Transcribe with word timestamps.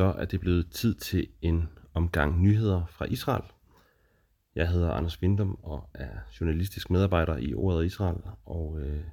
så 0.00 0.14
er 0.18 0.24
det 0.24 0.40
blevet 0.40 0.70
tid 0.70 0.94
til 0.94 1.28
en 1.42 1.68
omgang 1.94 2.42
nyheder 2.42 2.86
fra 2.86 3.04
Israel. 3.04 3.42
Jeg 4.54 4.68
hedder 4.68 4.90
Anders 4.90 5.22
Vindum 5.22 5.58
og 5.62 5.90
er 5.94 6.18
journalistisk 6.40 6.90
medarbejder 6.90 7.36
i 7.36 7.54
Ordet 7.54 7.86
Israel, 7.86 8.22
og 8.44 8.80
øh, 8.80 9.04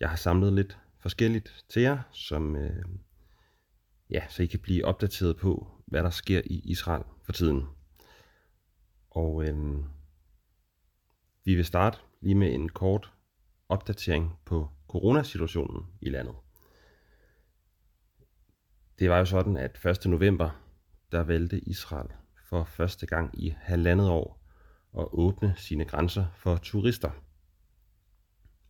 jeg 0.00 0.08
har 0.08 0.16
samlet 0.16 0.52
lidt 0.52 0.78
forskelligt 0.98 1.64
til 1.68 1.82
jer, 1.82 1.98
som, 2.12 2.56
øh, 2.56 2.84
ja, 4.10 4.28
så 4.28 4.42
I 4.42 4.46
kan 4.46 4.60
blive 4.60 4.84
opdateret 4.84 5.36
på, 5.36 5.66
hvad 5.86 6.02
der 6.02 6.10
sker 6.10 6.42
i 6.44 6.60
Israel 6.64 7.04
for 7.24 7.32
tiden. 7.32 7.66
Og 9.10 9.44
øh, 9.48 9.84
vi 11.44 11.54
vil 11.54 11.64
starte 11.64 11.98
lige 12.20 12.34
med 12.34 12.54
en 12.54 12.68
kort 12.68 13.12
opdatering 13.68 14.38
på 14.44 14.68
coronasituationen 14.88 15.86
i 16.00 16.10
landet. 16.10 16.34
Det 18.98 19.10
var 19.10 19.18
jo 19.18 19.24
sådan, 19.24 19.56
at 19.56 19.84
1. 19.84 20.06
november, 20.06 20.50
der 21.12 21.22
valgte 21.22 21.60
Israel 21.60 22.08
for 22.48 22.64
første 22.64 23.06
gang 23.06 23.44
i 23.44 23.54
halvandet 23.58 24.10
år 24.10 24.42
at 24.98 25.08
åbne 25.12 25.54
sine 25.56 25.84
grænser 25.84 26.26
for 26.36 26.56
turister. 26.56 27.10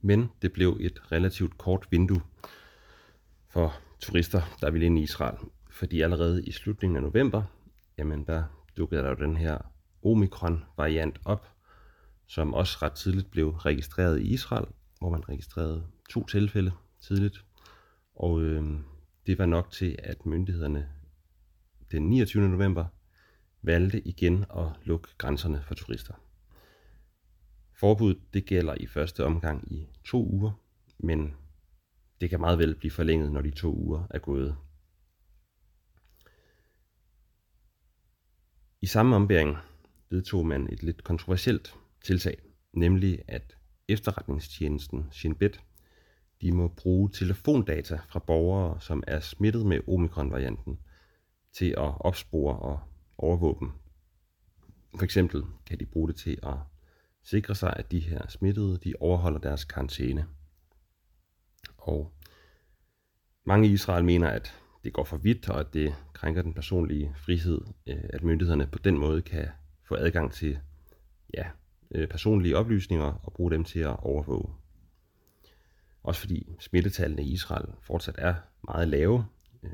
Men 0.00 0.30
det 0.42 0.52
blev 0.52 0.76
et 0.80 1.12
relativt 1.12 1.58
kort 1.58 1.86
vindue 1.90 2.22
for 3.48 3.74
turister, 4.00 4.42
der 4.60 4.70
ville 4.70 4.86
ind 4.86 4.98
i 4.98 5.02
Israel. 5.02 5.38
Fordi 5.70 6.00
allerede 6.00 6.44
i 6.44 6.52
slutningen 6.52 6.96
af 6.96 7.02
november, 7.02 7.42
jamen 7.98 8.24
der 8.26 8.44
dukkede 8.76 9.02
der 9.02 9.08
jo 9.08 9.14
den 9.14 9.36
her 9.36 9.58
omikron-variant 10.04 11.18
op, 11.24 11.46
som 12.26 12.54
også 12.54 12.78
ret 12.82 12.92
tidligt 12.92 13.30
blev 13.30 13.48
registreret 13.50 14.20
i 14.20 14.24
Israel, 14.24 14.66
hvor 14.98 15.10
man 15.10 15.28
registrerede 15.28 15.86
to 16.10 16.26
tilfælde 16.26 16.72
tidligt. 17.00 17.44
Og 18.14 18.42
øh, 18.42 18.80
det 19.26 19.38
var 19.38 19.46
nok 19.46 19.70
til, 19.70 19.96
at 19.98 20.26
myndighederne 20.26 20.88
den 21.90 22.08
29. 22.08 22.48
november 22.48 22.86
valgte 23.62 24.08
igen 24.08 24.44
at 24.56 24.66
lukke 24.84 25.08
grænserne 25.18 25.62
for 25.62 25.74
turister. 25.74 26.14
Forbuddet 27.80 28.34
det 28.34 28.46
gælder 28.46 28.74
i 28.80 28.86
første 28.86 29.24
omgang 29.24 29.72
i 29.72 29.88
to 30.04 30.26
uger, 30.26 30.52
men 30.98 31.34
det 32.20 32.30
kan 32.30 32.40
meget 32.40 32.58
vel 32.58 32.74
blive 32.74 32.90
forlænget, 32.90 33.32
når 33.32 33.40
de 33.40 33.50
to 33.50 33.74
uger 33.74 34.06
er 34.10 34.18
gået. 34.18 34.56
I 38.82 38.86
samme 38.86 39.16
ombæring 39.16 39.56
vedtog 40.10 40.46
man 40.46 40.72
et 40.72 40.82
lidt 40.82 41.04
kontroversielt 41.04 41.74
tiltag, 42.04 42.38
nemlig 42.72 43.22
at 43.28 43.56
efterretningstjenesten 43.88 45.08
Shin 45.12 45.34
Bet 45.34 45.60
de 46.40 46.52
må 46.52 46.68
bruge 46.68 47.10
telefondata 47.10 47.98
fra 48.08 48.18
borgere, 48.18 48.80
som 48.80 49.02
er 49.06 49.20
smittet 49.20 49.66
med 49.66 49.80
omikron-varianten, 49.88 50.78
til 51.52 51.70
at 51.70 51.94
opspore 52.00 52.58
og 52.58 52.80
overvåge 53.18 53.56
dem. 53.60 53.72
For 54.96 55.04
eksempel 55.04 55.42
kan 55.66 55.80
de 55.80 55.86
bruge 55.86 56.08
det 56.08 56.16
til 56.16 56.38
at 56.42 56.56
sikre 57.22 57.54
sig, 57.54 57.74
at 57.76 57.92
de 57.92 58.00
her 58.00 58.28
smittede 58.28 58.78
de 58.84 58.94
overholder 59.00 59.38
deres 59.38 59.64
karantæne. 59.64 60.26
Og 61.78 62.12
mange 63.44 63.68
i 63.68 63.72
Israel 63.72 64.04
mener, 64.04 64.28
at 64.28 64.54
det 64.84 64.92
går 64.92 65.04
for 65.04 65.16
vidt, 65.16 65.48
og 65.48 65.60
at 65.60 65.74
det 65.74 65.94
krænker 66.12 66.42
den 66.42 66.54
personlige 66.54 67.14
frihed, 67.16 67.60
øh, 67.86 68.04
at 68.10 68.22
myndighederne 68.22 68.66
på 68.66 68.78
den 68.78 68.98
måde 68.98 69.22
kan 69.22 69.48
få 69.88 69.94
adgang 69.94 70.32
til 70.32 70.58
ja, 71.34 71.44
øh, 71.90 72.08
personlige 72.08 72.56
oplysninger 72.56 73.20
og 73.22 73.32
bruge 73.32 73.50
dem 73.50 73.64
til 73.64 73.80
at 73.80 73.96
overvåge. 73.98 74.54
Også 76.06 76.20
fordi 76.20 76.56
smittetallene 76.58 77.22
i 77.22 77.32
Israel 77.32 77.66
fortsat 77.82 78.14
er 78.18 78.34
meget 78.64 78.88
lave. 78.88 79.26
Øh, 79.62 79.70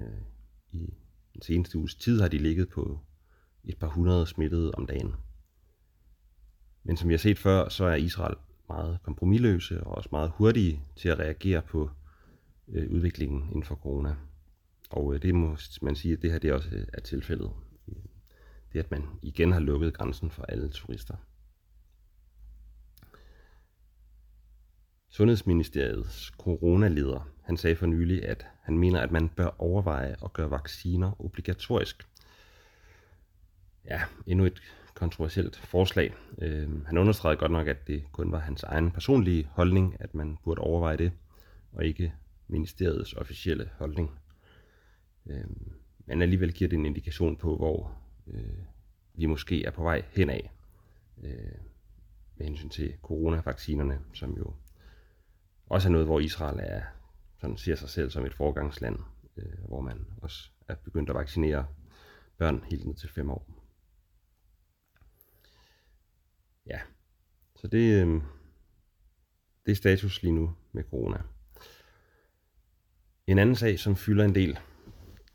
I 0.71 0.95
den 1.35 1.43
seneste 1.43 1.79
uges 1.79 1.95
tid 1.95 2.21
har 2.21 2.29
de 2.29 2.39
ligget 2.39 2.69
på 2.69 3.01
et 3.65 3.79
par 3.79 3.87
hundrede 3.87 4.27
smittede 4.27 4.73
om 4.75 4.87
dagen. 4.87 5.15
Men 6.85 6.97
som 6.97 7.09
vi 7.09 7.15
har 7.15 7.19
set 7.19 7.39
før, 7.39 7.69
så 7.69 7.85
er 7.85 7.95
Israel 7.95 8.37
meget 8.69 8.99
kompromilløse 9.03 9.85
og 9.85 9.95
også 9.95 10.09
meget 10.13 10.33
hurtige 10.35 10.83
til 10.97 11.09
at 11.09 11.19
reagere 11.19 11.63
på 11.63 11.91
øh, 12.69 12.91
udviklingen 12.91 13.43
inden 13.43 13.65
for 13.65 13.75
corona. 13.75 14.17
Og 14.91 15.15
øh, 15.15 15.23
det 15.23 15.35
må 15.35 15.57
man 15.83 15.97
sige, 15.97 16.13
at 16.13 16.23
det 16.23 16.33
her 16.33 16.39
det 16.39 16.53
også 16.53 16.69
øh, 16.73 16.87
er 16.93 17.01
tilfældet. 17.01 17.51
Det 18.73 18.79
at 18.79 18.91
man 18.91 19.05
igen 19.23 19.53
har 19.53 19.61
lukket 19.61 19.95
grænsen 19.95 20.31
for 20.31 20.43
alle 20.43 20.69
turister. 20.69 21.15
Sundhedsministeriets 25.13 26.33
coronaleder, 26.39 27.29
han 27.43 27.57
sagde 27.57 27.77
for 27.77 27.87
nylig, 27.87 28.25
at 28.25 28.47
han 28.63 28.79
mener, 28.79 29.01
at 29.01 29.11
man 29.11 29.29
bør 29.29 29.55
overveje 29.59 30.17
at 30.25 30.33
gøre 30.33 30.51
vacciner 30.51 31.25
obligatorisk. 31.25 32.09
Ja, 33.85 34.03
endnu 34.27 34.45
et 34.45 34.63
kontroversielt 34.95 35.57
forslag. 35.57 36.15
Øh, 36.39 36.87
han 36.87 36.99
understregede 36.99 37.39
godt 37.39 37.53
nok, 37.53 37.69
at 37.69 37.87
det 37.87 38.05
kun 38.13 38.33
var 38.33 38.39
hans 38.39 38.63
egen 38.63 38.91
personlige 38.91 39.49
holdning, 39.51 39.97
at 40.01 40.15
man 40.15 40.37
burde 40.45 40.61
overveje 40.61 40.97
det, 40.97 41.13
og 41.73 41.85
ikke 41.85 42.15
ministeriets 42.49 43.13
officielle 43.13 43.71
holdning. 43.79 44.11
Øh, 45.27 45.45
men 46.07 46.23
alligevel 46.23 46.53
giver 46.53 46.69
det 46.69 46.79
en 46.79 46.87
indikation 46.87 47.37
på, 47.37 47.57
hvor 47.57 47.99
øh, 48.27 48.65
vi 49.15 49.27
måske 49.27 49.65
er 49.65 49.71
på 49.71 49.83
vej 49.83 50.05
henad 50.11 50.41
øh, 51.23 51.59
med 52.37 52.47
hensyn 52.47 52.69
til 52.69 52.95
coronavaccinerne, 53.03 54.01
som 54.13 54.37
jo 54.37 54.55
også 55.73 55.89
er 55.89 55.93
noget, 55.93 56.07
hvor 56.07 56.21
Israel 56.21 56.61
er, 56.63 56.83
sådan 57.41 57.57
ser 57.57 57.75
sig 57.75 57.89
selv 57.89 58.11
som 58.11 58.27
et 58.27 58.35
forgangsland, 58.35 58.99
øh, 59.37 59.65
hvor 59.69 59.81
man 59.81 60.07
også 60.23 60.51
er 60.69 60.75
begyndt 60.75 61.11
at 61.11 61.17
vaccinere 61.17 61.67
børn 62.39 62.65
helt 62.71 62.85
ned 62.85 62.95
til 62.95 63.09
5 63.09 63.31
år. 63.31 63.47
Ja, 66.67 66.81
så 67.57 67.69
det, 67.69 68.03
øh, 68.03 68.23
det 69.67 69.73
er 69.73 69.77
status 69.77 70.23
lige 70.23 70.33
nu 70.33 70.55
med 70.73 70.85
corona. 70.85 71.23
En 73.27 73.39
anden 73.39 73.57
sag, 73.57 73.79
som 73.79 73.97
fylder 73.97 74.25
en 74.25 74.35
del, 74.35 74.59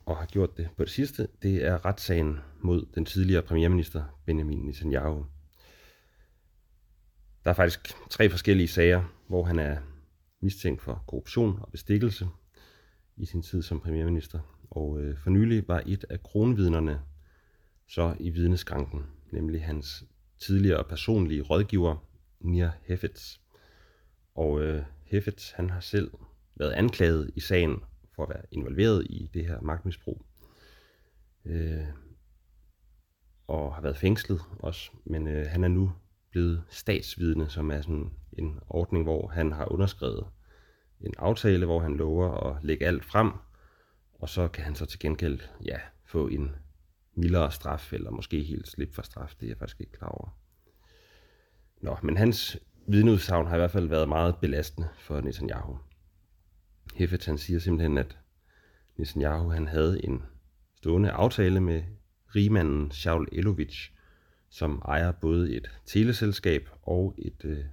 og 0.06 0.18
har 0.18 0.26
gjort 0.26 0.58
det 0.58 0.70
på 0.78 0.84
det 0.84 0.92
sidste, 0.92 1.28
det 1.42 1.66
er 1.66 1.86
retssagen 1.86 2.40
mod 2.59 2.86
den 2.96 3.06
tidligere 3.06 3.42
premierminister 3.42 4.22
Benjamin 4.26 4.59
Netanyahu. 4.59 5.26
Der 7.44 7.50
er 7.50 7.56
faktisk 7.56 7.94
tre 8.09 8.30
forskellige 8.30 8.68
sager, 8.68 9.03
hvor 9.28 9.44
han 9.44 9.59
er 9.59 9.78
mistænkt 10.42 10.81
for 10.81 11.03
korruption 11.08 11.59
og 11.62 11.72
bestikkelse 11.72 12.28
i 13.18 13.25
sin 13.25 13.42
tid 13.42 13.62
som 13.62 13.80
premierminister. 13.80 14.40
Og 14.70 15.02
øh, 15.02 15.18
for 15.18 15.30
nylig 15.30 15.68
var 15.68 15.84
et 15.86 16.06
af 16.09 16.24
kronvidnerne 16.24 17.02
så 17.88 18.16
i 18.20 18.30
vidneskranken, 18.30 19.06
nemlig 19.31 19.64
hans 19.64 20.06
tidligere 20.40 20.84
personlige 20.84 21.42
rådgiver, 21.42 22.08
Nir 22.40 22.70
Heffetz. 22.84 23.38
Og 24.36 24.62
øh, 24.62 24.84
Heffetz, 25.03 25.52
han 25.52 25.70
har 25.70 25.80
selv 25.80 26.12
været 26.56 26.72
anklaget 26.72 27.31
i 27.36 27.40
sagen 27.40 27.84
for 28.16 28.24
at 28.24 28.30
være 28.30 28.44
involveret 28.52 29.08
i 29.09 29.30
det 29.34 29.47
her 29.47 29.62
magtmisbrug. 29.62 30.26
Øh, 31.46 31.88
og 33.47 33.76
har 33.76 33.81
været 33.81 33.97
fængslet 33.97 34.42
også, 34.59 34.92
men 35.06 35.28
øh, 35.28 35.46
han 35.50 35.64
er 35.64 35.68
nu 35.68 35.92
blevet 36.38 36.64
statsvidne, 36.70 37.50
som 37.50 37.72
er 37.72 37.81
sådan 37.81 38.12
en 38.34 38.59
ordning, 38.70 39.03
hvor 39.03 39.28
han 39.28 39.52
har 39.52 39.72
underskrevet 39.72 40.28
en 41.02 41.14
aftale, 41.18 41.66
hvor 41.66 41.80
han 41.80 41.98
lover 41.98 42.30
at 42.34 42.64
lægge 42.64 42.86
alt 42.86 43.06
frem, 43.06 43.31
og 44.14 44.30
så 44.30 44.47
kan 44.47 44.64
han 44.64 44.76
så 44.76 44.86
til 44.86 45.00
gengæld 45.00 45.40
ja, 45.66 45.80
få 46.06 46.28
en 46.28 46.56
mildere 47.16 47.52
straf, 47.52 47.94
eller 47.94 48.11
måske 48.11 48.44
helt 48.44 48.67
slippe 48.67 48.96
for 48.96 49.02
straf, 49.02 49.35
det 49.40 49.46
er 49.46 49.50
jeg 49.50 49.58
faktisk 49.58 49.79
ikke 49.79 49.91
klar 49.91 50.08
over. 50.08 50.38
Nå, 51.82 51.97
men 52.03 52.17
hans 52.17 52.58
vidneudsagn 52.88 53.47
har 53.47 53.56
i 53.56 53.59
hvert 53.59 53.72
fald 53.72 53.88
været 53.88 54.09
meget 54.09 54.35
belastende 54.41 54.88
for 55.00 55.22
Netanyahu. 55.22 55.78
Heffet 56.96 57.26
han 57.26 57.38
siger 57.38 57.59
simpelthen, 57.59 57.97
at 57.97 58.17
Netanyahu 58.97 59.50
han 59.50 59.67
havde 59.67 60.06
en 60.06 60.23
stående 60.76 61.11
aftale 61.11 61.61
med 61.61 61.84
rigmanden 62.35 62.91
Shaul 62.91 63.28
Elovich, 63.32 63.97
som 64.58 64.82
ejer 64.86 65.12
både 65.12 65.56
et 65.56 65.70
teleselskab 65.86 66.70
og 66.82 67.16
et 67.18 67.46
øh, 67.46 67.66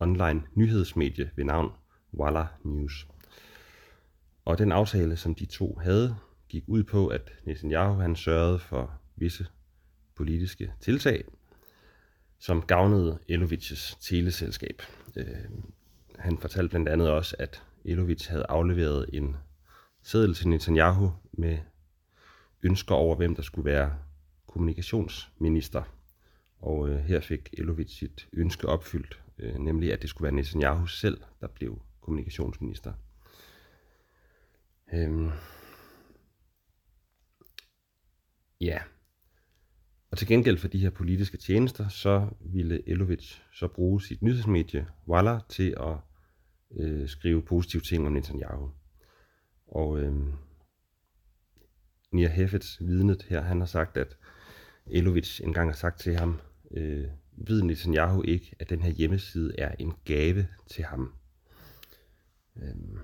online 0.00 0.42
nyhedsmedie 0.54 1.30
ved 1.36 1.44
navn 1.44 1.72
Walla 2.18 2.46
News. 2.64 3.06
Og 4.44 4.58
den 4.58 4.72
aftale, 4.72 5.16
som 5.16 5.34
de 5.34 5.46
to 5.46 5.78
havde, 5.82 6.16
gik 6.48 6.64
ud 6.66 6.82
på, 6.82 7.06
at 7.06 7.30
Netanyahu 7.44 7.94
han 7.94 8.16
sørgede 8.16 8.58
for 8.58 9.00
visse 9.16 9.46
politiske 10.14 10.72
tiltag, 10.80 11.24
som 12.38 12.62
gavnede 12.62 13.18
Elovits 13.28 13.98
teleselskab. 14.00 14.82
Øh, 15.16 15.26
han 16.18 16.38
fortalte 16.38 16.68
blandt 16.68 16.88
andet 16.88 17.10
også, 17.10 17.36
at 17.38 17.62
Elovits 17.84 18.26
havde 18.26 18.46
afleveret 18.48 19.06
en 19.12 19.36
seddel 20.02 20.34
til 20.34 20.48
Netanyahu 20.48 21.12
med 21.32 21.58
ønsker 22.62 22.94
over, 22.94 23.16
hvem 23.16 23.34
der 23.34 23.42
skulle 23.42 23.70
være 23.70 23.94
kommunikationsminister. 24.46 25.97
Og 26.58 26.88
øh, 26.88 26.98
her 26.98 27.20
fik 27.20 27.54
Elovic 27.58 27.98
sit 27.98 28.28
ønske 28.32 28.68
opfyldt, 28.68 29.22
øh, 29.38 29.54
nemlig 29.54 29.92
at 29.92 30.02
det 30.02 30.10
skulle 30.10 30.24
være 30.24 30.34
Netanyahu 30.34 30.86
selv, 30.86 31.20
der 31.40 31.46
blev 31.46 31.82
kommunikationsminister. 32.00 32.92
Øhm. 34.92 35.30
Ja. 38.60 38.78
Og 40.10 40.18
til 40.18 40.26
gengæld 40.28 40.58
for 40.58 40.68
de 40.68 40.78
her 40.78 40.90
politiske 40.90 41.36
tjenester, 41.36 41.88
så 41.88 42.28
ville 42.40 42.88
Elovic 42.88 43.34
så 43.52 43.68
bruge 43.68 44.02
sit 44.02 44.22
nyhedsmedie 44.22 44.86
Walla 45.08 45.40
til 45.48 45.76
at 45.80 45.96
øh, 46.78 47.08
skrive 47.08 47.42
positive 47.42 47.82
ting 47.82 48.06
om 48.06 48.12
Netanyahu. 48.12 48.70
Og 49.66 50.00
øh, 50.00 50.12
Nir 52.12 52.28
Heffets 52.28 52.80
vidnet 52.80 53.26
her, 53.28 53.40
han 53.40 53.58
har 53.58 53.66
sagt, 53.66 53.96
at 53.96 54.16
Elovic 54.86 55.40
engang 55.40 55.68
har 55.70 55.76
sagt 55.76 56.00
til 56.00 56.16
ham, 56.16 56.40
øh, 56.70 57.08
ved 57.32 57.62
Netanyahu 57.62 58.22
ikke, 58.22 58.54
at 58.58 58.70
den 58.70 58.82
her 58.82 58.90
hjemmeside 58.90 59.54
er 59.58 59.74
en 59.78 59.94
gave 60.04 60.46
til 60.66 60.84
ham. 60.84 61.14
Øhm. 62.56 62.98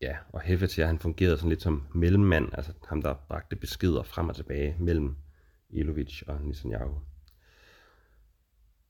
Ja, 0.00 0.16
og 0.28 0.40
Heffet 0.40 0.86
han 0.86 0.98
fungerede 0.98 1.36
sådan 1.36 1.48
lidt 1.48 1.62
som 1.62 1.86
mellemmand, 1.94 2.48
altså 2.52 2.72
ham, 2.88 3.02
der 3.02 3.14
bragte 3.28 3.56
beskeder 3.56 4.02
frem 4.02 4.28
og 4.28 4.36
tilbage 4.36 4.76
mellem 4.80 5.16
Ilovich 5.70 6.22
og 6.26 6.40
Netanyahu. 6.42 7.00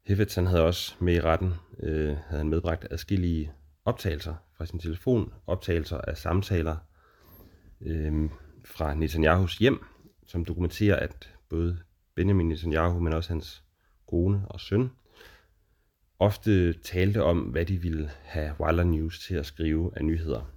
Hefetz 0.07 0.35
han 0.35 0.47
havde 0.47 0.65
også 0.65 0.95
med 1.01 1.15
i 1.15 1.21
retten, 1.21 1.55
øh, 1.79 2.17
havde 2.17 2.39
han 2.39 2.49
medbragt 2.49 2.87
adskillige 2.91 3.53
optagelser 3.85 4.35
fra 4.57 4.67
sin 4.67 4.79
telefon, 4.79 5.33
optagelser 5.47 5.99
af 5.99 6.17
samtaler 6.17 6.77
øh, 7.81 8.31
fra 8.65 8.95
Netanyahus 8.95 9.59
hjem, 9.59 9.85
som 10.27 10.45
dokumenterer, 10.45 10.97
at 10.97 11.33
både 11.49 11.79
Benjamin 12.15 12.49
Netanyahu, 12.49 13.01
men 13.01 13.13
også 13.13 13.31
hans 13.31 13.65
kone 14.07 14.49
og 14.49 14.61
søn, 14.61 14.91
ofte 16.19 16.73
talte 16.73 17.23
om, 17.23 17.41
hvad 17.41 17.67
de 17.67 17.79
ville 17.79 18.11
have 18.23 18.55
Wilder 18.61 18.85
News 18.85 19.21
til 19.21 19.35
at 19.35 19.47
skrive 19.47 19.93
af 19.97 20.05
nyheder. 20.05 20.51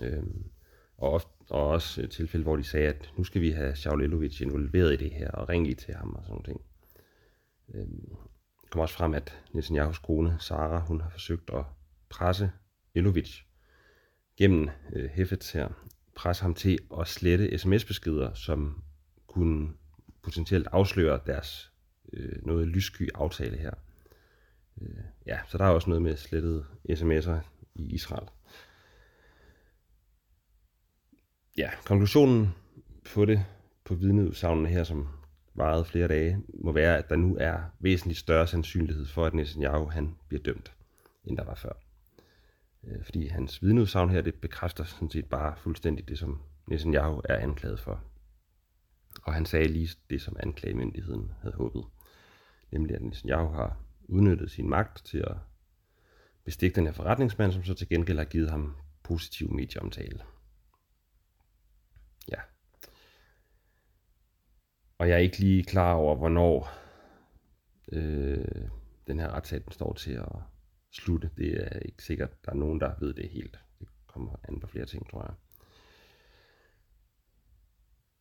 Øhm, 0.00 0.50
og, 0.96 1.12
ofte, 1.12 1.30
og 1.48 1.68
også 1.68 2.02
et 2.02 2.10
tilfælde, 2.10 2.42
hvor 2.42 2.56
de 2.56 2.64
sagde, 2.64 2.88
at 2.88 3.12
nu 3.16 3.24
skal 3.24 3.40
vi 3.40 3.50
have 3.50 3.76
Shaul 3.76 4.02
Elovic 4.02 4.40
involveret 4.40 4.92
i 4.92 4.96
det 4.96 5.10
her, 5.12 5.30
og 5.30 5.48
ringe 5.48 5.74
til 5.74 5.94
ham 5.94 6.14
og 6.14 6.24
sådan 6.24 6.42
noget. 6.46 6.62
Øhm, 7.74 8.16
det 8.62 8.70
kom 8.70 8.80
også 8.80 8.94
frem, 8.94 9.14
at 9.14 9.42
Netanyahus 9.52 9.98
kone, 9.98 10.36
Sara, 10.40 10.80
hun 10.80 11.00
har 11.00 11.10
forsøgt 11.10 11.50
at 11.50 11.64
presse 12.08 12.50
Elovic 12.94 13.40
gennem 14.36 14.68
øh, 14.92 15.10
Heffets 15.10 15.52
her, 15.52 15.68
presse 16.14 16.42
ham 16.42 16.54
til 16.54 16.78
at 17.00 17.08
slette 17.08 17.58
sms-beskeder, 17.58 18.34
som 18.34 18.82
kunne 19.26 19.68
potentielt 20.28 20.68
afslører 20.72 21.18
deres 21.18 21.72
øh, 22.12 22.46
noget 22.46 22.68
lyssky 22.68 23.08
aftale 23.14 23.56
her. 23.56 23.70
Øh, 24.80 25.04
ja, 25.26 25.38
så 25.48 25.58
der 25.58 25.64
er 25.64 25.68
også 25.68 25.90
noget 25.90 26.02
med 26.02 26.16
slettede 26.16 26.64
sms'er 26.90 27.40
i 27.74 27.94
Israel. 27.94 28.28
Ja, 31.56 31.70
konklusionen 31.84 32.54
på 33.14 33.24
det, 33.24 33.44
på 33.84 33.94
vidneudsagnene 33.94 34.68
her, 34.68 34.84
som 34.84 35.08
varede 35.54 35.84
flere 35.84 36.08
dage, 36.08 36.42
må 36.54 36.72
være, 36.72 36.98
at 36.98 37.08
der 37.10 37.16
nu 37.16 37.36
er 37.40 37.58
væsentligt 37.80 38.18
større 38.18 38.46
sandsynlighed 38.46 39.06
for, 39.06 39.26
at 39.26 39.34
Netanyahu 39.34 39.90
han 39.90 40.16
bliver 40.28 40.42
dømt, 40.42 40.72
end 41.24 41.36
der 41.36 41.44
var 41.44 41.54
før. 41.54 41.72
Øh, 42.84 43.04
fordi 43.04 43.26
hans 43.26 43.62
vidneudsagn 43.62 44.10
her, 44.10 44.20
det 44.20 44.34
bekræfter 44.34 44.84
sådan 44.84 45.10
set 45.10 45.26
bare 45.26 45.56
fuldstændig 45.56 46.08
det, 46.08 46.18
som 46.18 46.40
Netanyahu 46.66 47.20
er 47.24 47.36
anklaget 47.36 47.80
for. 47.80 48.00
Og 49.22 49.34
han 49.34 49.46
sagde 49.46 49.68
lige 49.68 49.88
det, 50.10 50.22
som 50.22 50.36
anklagemyndigheden 50.40 51.32
havde 51.40 51.54
håbet. 51.54 51.84
Nemlig, 52.70 52.96
at 52.96 53.02
Netanyahu 53.02 53.48
har 53.48 53.76
udnyttet 54.08 54.50
sin 54.50 54.68
magt 54.68 55.04
til 55.04 55.18
at 55.18 55.36
bestikke 56.44 56.76
den 56.76 56.86
her 56.86 56.92
forretningsmand, 56.92 57.52
som 57.52 57.64
så 57.64 57.74
til 57.74 57.88
gengæld 57.88 58.18
har 58.18 58.24
givet 58.24 58.50
ham 58.50 58.76
positiv 59.02 59.50
medieomtale. 59.50 60.20
Ja. 62.30 62.40
Og 64.98 65.08
jeg 65.08 65.14
er 65.14 65.18
ikke 65.18 65.38
lige 65.38 65.64
klar 65.64 65.92
over, 65.94 66.16
hvornår 66.16 66.70
øh, 67.92 68.68
den 69.06 69.18
her 69.18 69.30
retssag 69.30 69.62
står 69.70 69.92
til 69.92 70.12
at 70.12 70.36
slutte. 70.90 71.30
Det 71.36 71.66
er 71.66 71.78
ikke 71.78 72.04
sikkert, 72.04 72.30
at 72.30 72.44
der 72.44 72.50
er 72.52 72.56
nogen, 72.56 72.80
der 72.80 72.94
ved 73.00 73.14
det 73.14 73.28
helt. 73.28 73.58
Det 73.78 73.88
kommer 74.06 74.36
an 74.48 74.60
på 74.60 74.66
flere 74.66 74.86
ting, 74.86 75.10
tror 75.10 75.22
jeg. 75.22 75.34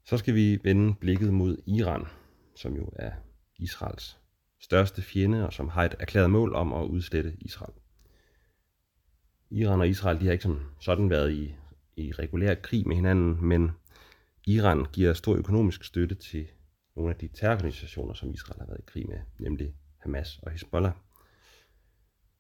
Så 0.09 0.17
skal 0.17 0.35
vi 0.35 0.59
vende 0.63 0.95
blikket 0.95 1.33
mod 1.33 1.57
Iran, 1.65 2.05
som 2.55 2.75
jo 2.75 2.89
er 2.95 3.11
Israels 3.59 4.19
største 4.59 5.01
fjende, 5.01 5.45
og 5.45 5.53
som 5.53 5.69
har 5.69 5.85
et 5.85 5.95
erklæret 5.99 6.29
mål 6.29 6.53
om 6.53 6.73
at 6.73 6.85
udslette 6.85 7.33
Israel. 7.39 7.73
Iran 9.49 9.79
og 9.79 9.87
Israel 9.87 10.19
de 10.19 10.25
har 10.25 10.31
ikke 10.31 10.43
som 10.43 10.61
sådan 10.79 11.09
været 11.09 11.31
i, 11.31 11.55
i 11.95 12.11
regulær 12.11 12.55
krig 12.55 12.87
med 12.87 12.95
hinanden, 12.95 13.45
men 13.45 13.71
Iran 14.45 14.85
giver 14.93 15.13
stor 15.13 15.35
økonomisk 15.35 15.83
støtte 15.83 16.15
til 16.15 16.47
nogle 16.95 17.13
af 17.13 17.19
de 17.19 17.27
terrororganisationer, 17.27 18.13
som 18.13 18.33
Israel 18.33 18.59
har 18.59 18.67
været 18.67 18.79
i 18.79 18.91
krig 18.91 19.09
med, 19.09 19.19
nemlig 19.39 19.75
Hamas 19.97 20.39
og 20.43 20.51
Hezbollah. 20.51 20.93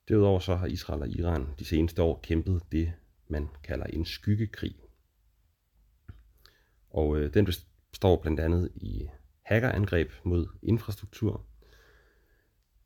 Derudover 0.07 0.39
så 0.39 0.55
har 0.55 0.67
Israel 0.67 1.01
og 1.01 1.09
Iran 1.09 1.47
de 1.59 1.65
seneste 1.65 2.01
år 2.01 2.19
kæmpet 2.23 2.61
det, 2.71 2.93
man 3.27 3.47
kalder 3.63 3.85
en 3.85 4.05
skyggekrig. 4.05 4.86
Og 6.89 7.17
øh, 7.17 7.33
den 7.33 7.45
består 7.91 8.21
blandt 8.21 8.39
andet 8.39 8.71
i 8.75 9.07
hackerangreb 9.41 10.11
mod 10.23 10.47
infrastruktur, 10.63 11.45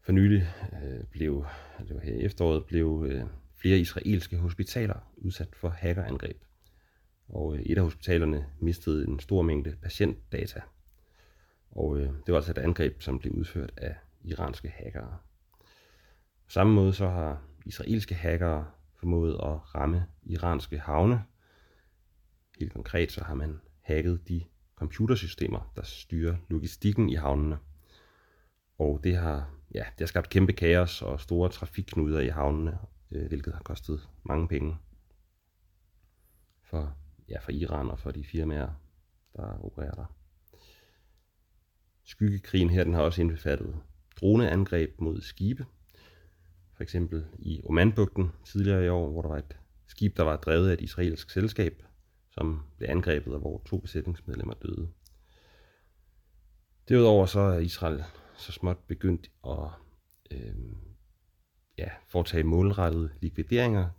for 0.01 0.12
nylig 0.12 0.48
øh, 0.83 1.03
blev, 1.12 1.45
det 1.88 1.95
var 1.95 2.01
her 2.01 2.13
i 2.13 2.21
efteråret, 2.21 2.65
blev 2.65 3.06
øh, 3.09 3.24
flere 3.56 3.77
israelske 3.77 4.38
hospitaler 4.38 5.12
udsat 5.18 5.56
for 5.56 5.69
hackerangreb. 5.69 6.44
Og 7.30 7.56
øh, 7.56 7.62
et 7.62 7.77
af 7.77 7.83
hospitalerne 7.83 8.45
mistede 8.59 9.07
en 9.07 9.19
stor 9.19 9.42
mængde 9.42 9.75
patientdata. 9.81 10.62
Og 11.71 11.97
øh, 11.97 12.07
det 12.07 12.27
var 12.27 12.36
altså 12.36 12.51
et 12.51 12.57
angreb, 12.57 13.01
som 13.01 13.19
blev 13.19 13.33
udført 13.33 13.71
af 13.77 13.95
iranske 14.24 14.69
hackere. 14.69 15.18
På 16.45 16.51
samme 16.51 16.74
måde 16.74 16.94
så 16.94 17.07
har 17.07 17.42
israelske 17.65 18.15
hackere 18.15 18.68
formået 18.95 19.33
at 19.33 19.75
ramme 19.75 20.06
iranske 20.24 20.80
havne. 20.80 21.24
Helt 22.59 22.74
konkret 22.74 23.12
så 23.12 23.24
har 23.24 23.33
man 23.33 23.59
hacket 23.81 24.28
de 24.28 24.44
computersystemer, 24.75 25.71
der 25.76 25.83
styrer 25.83 26.38
logistikken 26.50 27.09
i 27.09 27.16
havnene. 27.16 27.57
Og 28.78 29.00
det 29.04 29.18
har 29.18 29.61
ja, 29.73 29.80
det 29.80 30.00
har 30.00 30.06
skabt 30.06 30.30
kæmpe 30.30 30.54
kaos 30.54 31.02
og 31.02 31.19
store 31.19 31.50
trafikknuder 31.50 32.19
i 32.19 32.28
havnene, 32.28 32.78
øh, 33.11 33.28
hvilket 33.28 33.54
har 33.54 33.61
kostet 33.61 34.09
mange 34.23 34.47
penge 34.47 34.78
for, 36.64 36.97
ja, 37.30 37.40
for 37.40 37.52
Iran 37.52 37.90
og 37.90 38.00
for 38.00 38.11
de 38.11 38.23
firmaer, 38.23 38.69
der 39.35 39.66
opererer 39.66 39.94
der. 39.94 40.06
Skyggekrigen 42.04 42.69
her 42.69 42.83
den 42.83 42.94
har 42.94 43.02
også 43.02 43.21
indbefattet 43.21 43.76
droneangreb 44.21 45.00
mod 45.00 45.21
skibe. 45.21 45.66
For 46.73 46.83
eksempel 46.83 47.26
i 47.40 47.61
Omanbugten 47.64 48.31
tidligere 48.45 48.85
i 48.85 48.90
år, 48.90 49.11
hvor 49.11 49.21
der 49.21 49.30
var 49.30 49.38
et 49.38 49.57
skib, 49.88 50.18
der 50.18 50.23
var 50.23 50.38
drevet 50.38 50.69
af 50.69 50.73
et 50.73 50.81
israelsk 50.81 51.30
selskab, 51.30 51.83
som 52.31 52.64
blev 52.78 52.90
angrebet, 52.90 53.33
og 53.33 53.40
hvor 53.40 53.61
to 53.66 53.78
besætningsmedlemmer 53.78 54.54
døde. 54.54 54.90
Derudover 56.90 57.26
så 57.26 57.40
er 57.40 57.59
Israel 57.59 58.04
så 58.38 58.52
småt 58.52 58.78
begyndt 58.88 59.31
at 59.47 59.69
øh, 60.31 60.56
ja, 61.78 61.90
foretage 62.07 62.44
målrettede 62.44 63.09
likvideringer. 63.21 63.90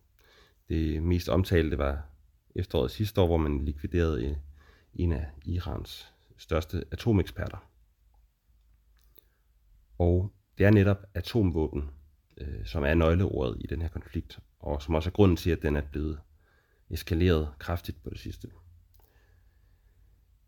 Det 0.69 1.03
mest 1.03 1.29
omtalte 1.29 1.79
var 1.79 2.03
efteråret 2.55 2.91
sidste 2.91 3.21
år, 3.21 3.27
hvor 3.27 3.37
man 3.37 3.65
likviderede 3.65 4.25
øh, 4.25 4.37
en 4.95 5.13
af 5.13 5.27
Irans 5.45 6.13
største 6.37 6.85
atomeksperter. 6.93 7.69
Og 9.99 10.33
det 10.59 10.67
er 10.67 10.71
netop 10.71 11.05
atomvåben, 11.15 11.91
øh, 12.37 12.67
som 12.67 12.85
er 12.85 12.95
nøgleordet 12.95 13.57
i 13.61 13.67
den 13.67 13.83
her 13.83 13.89
konflikt, 13.89 14.41
og 14.59 14.83
som 14.83 14.95
også 14.95 15.09
er 15.11 15.13
grunden 15.13 15.37
til, 15.37 15.51
at 15.51 15.63
den 15.63 15.77
er 15.77 15.83
blevet 15.93 16.21
eskaleret 16.93 17.49
kraftigt 17.59 18.03
på 18.03 18.11
det 18.11 18.19
sidste. 18.19 18.49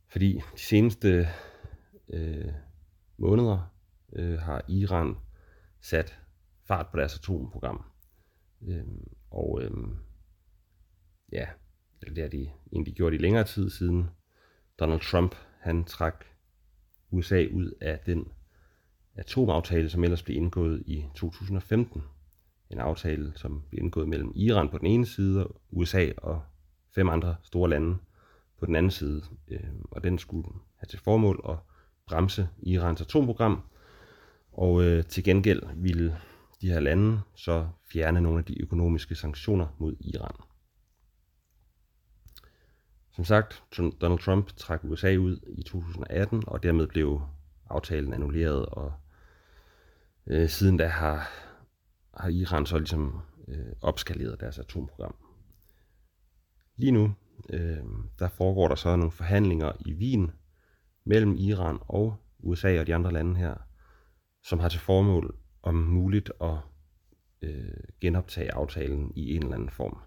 Fordi 0.08 0.34
de 0.34 0.60
seneste 0.60 1.28
øh, 2.08 2.52
måneder 3.16 3.74
øh, 4.12 4.38
har 4.38 4.64
Iran 4.68 5.16
sat 5.80 6.18
fart 6.64 6.86
på 6.88 6.98
deres 6.98 7.18
atomprogram. 7.18 7.84
Øh, 8.62 8.84
og 9.30 9.62
øh, 9.62 9.70
ja, 11.32 11.46
det 12.00 12.18
har 12.18 12.28
de 12.28 12.50
egentlig 12.72 12.94
gjort 12.94 13.14
i 13.14 13.16
længere 13.16 13.44
tid 13.44 13.70
siden 13.70 14.10
Donald 14.78 15.00
Trump 15.00 15.34
han 15.60 15.84
trak 15.84 16.24
USA 17.10 17.46
ud 17.52 17.72
af 17.80 17.98
den 18.06 18.32
atomaftale, 19.14 19.90
som 19.90 20.04
ellers 20.04 20.22
blev 20.22 20.36
indgået 20.36 20.82
i 20.86 21.04
2015. 21.14 22.02
En 22.70 22.78
aftale, 22.78 23.32
som 23.36 23.62
blev 23.70 23.82
indgået 23.82 24.08
mellem 24.08 24.32
Iran 24.34 24.68
på 24.68 24.78
den 24.78 24.86
ene 24.86 25.06
side, 25.06 25.46
og 25.46 25.60
USA 25.70 26.10
og 26.16 26.42
fem 26.94 27.08
andre 27.08 27.36
store 27.42 27.70
lande 27.70 27.96
på 28.58 28.66
den 28.66 28.76
anden 28.76 28.90
side. 28.90 29.22
Øh, 29.48 29.60
og 29.90 30.04
den 30.04 30.18
skulle 30.18 30.48
have 30.76 30.86
til 30.86 30.98
formål 30.98 31.44
at 31.48 31.56
bremse 32.06 32.48
Irans 32.62 33.00
atomprogram 33.00 33.62
og 34.52 34.84
øh, 34.84 35.04
til 35.04 35.24
gengæld 35.24 35.62
ville 35.76 36.16
de 36.60 36.68
her 36.68 36.80
lande 36.80 37.20
så 37.34 37.68
fjerne 37.92 38.20
nogle 38.20 38.38
af 38.38 38.44
de 38.44 38.62
økonomiske 38.62 39.14
sanktioner 39.14 39.66
mod 39.78 39.96
Iran. 40.00 40.36
Som 43.12 43.24
sagt, 43.24 43.62
Donald 44.00 44.18
Trump 44.18 44.56
trak 44.56 44.84
USA 44.84 45.16
ud 45.16 45.38
i 45.58 45.62
2018, 45.62 46.42
og 46.46 46.62
dermed 46.62 46.86
blev 46.86 47.22
aftalen 47.70 48.12
annulleret, 48.12 48.66
og 48.66 48.92
øh, 50.26 50.48
siden 50.48 50.76
da 50.76 50.86
har, 50.86 51.28
har 52.16 52.28
Iran 52.28 52.66
så 52.66 52.78
ligesom 52.78 53.20
øh, 53.48 53.72
opskaleret 53.80 54.40
deres 54.40 54.58
atomprogram. 54.58 55.14
Lige 56.76 56.92
nu, 56.92 57.14
øh, 57.50 57.78
der 58.18 58.28
foregår 58.28 58.68
der 58.68 58.74
så 58.74 58.96
nogle 58.96 59.10
forhandlinger 59.10 59.72
i 59.86 59.92
Wien 59.94 60.30
mellem 61.06 61.34
Iran 61.38 61.78
og 61.80 62.16
USA 62.38 62.80
og 62.80 62.86
de 62.86 62.94
andre 62.94 63.12
lande 63.12 63.36
her, 63.36 63.54
som 64.42 64.58
har 64.58 64.68
til 64.68 64.80
formål 64.80 65.36
om 65.62 65.74
muligt 65.74 66.32
at 66.40 66.56
øh, 67.42 67.84
genoptage 68.00 68.54
aftalen 68.54 69.12
i 69.16 69.36
en 69.36 69.42
eller 69.42 69.54
anden 69.54 69.70
form. 69.70 69.98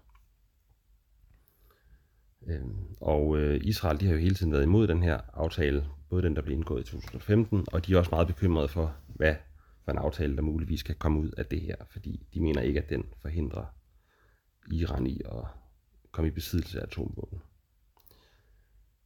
Øh, 2.46 2.64
og 3.00 3.38
øh, 3.38 3.60
Israel 3.64 4.00
de 4.00 4.06
har 4.06 4.12
jo 4.12 4.18
hele 4.18 4.34
tiden 4.34 4.52
været 4.52 4.62
imod 4.62 4.86
den 4.86 5.02
her 5.02 5.20
aftale, 5.34 5.86
både 6.10 6.22
den, 6.22 6.36
der 6.36 6.42
blev 6.42 6.56
indgået 6.56 6.80
i 6.80 6.90
2015, 6.90 7.66
og 7.72 7.86
de 7.86 7.94
er 7.94 7.98
også 7.98 8.10
meget 8.10 8.26
bekymrede 8.26 8.68
for, 8.68 8.96
hvad 9.06 9.34
for 9.88 9.92
en 9.92 9.98
aftale, 9.98 10.36
der 10.36 10.42
muligvis 10.42 10.82
kan 10.82 10.94
komme 10.98 11.20
ud 11.20 11.30
af 11.30 11.46
det 11.46 11.60
her, 11.60 11.76
fordi 11.90 12.26
de 12.34 12.40
mener 12.40 12.60
ikke, 12.60 12.82
at 12.82 12.90
den 12.90 13.04
forhindrer 13.22 13.64
Iran 14.72 15.06
i 15.06 15.20
at 15.24 15.44
komme 16.12 16.28
i 16.28 16.30
besiddelse 16.30 16.80
af 16.80 16.82
atomvåben. 16.82 17.42